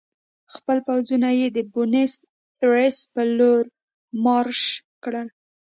خپل 0.55 0.77
پوځونه 0.87 1.29
یې 1.39 1.47
د 1.51 1.57
بونیس 1.73 2.13
ایرس 2.61 2.97
په 3.13 3.21
لور 3.37 3.61
مارش 4.23 4.61
کړل. 5.03 5.27